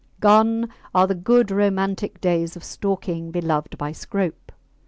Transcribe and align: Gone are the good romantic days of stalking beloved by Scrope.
Gone 0.19 0.69
are 0.95 1.05
the 1.05 1.13
good 1.13 1.51
romantic 1.51 2.19
days 2.19 2.55
of 2.55 2.63
stalking 2.63 3.29
beloved 3.29 3.77
by 3.77 3.91
Scrope. 3.91 4.51